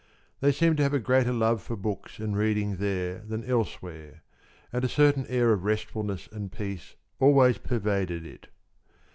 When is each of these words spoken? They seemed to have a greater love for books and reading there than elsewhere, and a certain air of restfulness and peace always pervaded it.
They 0.39 0.51
seemed 0.51 0.77
to 0.77 0.83
have 0.83 0.95
a 0.95 0.99
greater 0.99 1.31
love 1.31 1.61
for 1.61 1.75
books 1.75 2.17
and 2.17 2.35
reading 2.35 2.77
there 2.77 3.19
than 3.19 3.43
elsewhere, 3.45 4.23
and 4.73 4.83
a 4.83 4.89
certain 4.89 5.27
air 5.27 5.53
of 5.53 5.63
restfulness 5.63 6.27
and 6.31 6.51
peace 6.51 6.95
always 7.19 7.59
pervaded 7.59 8.25
it. 8.25 8.47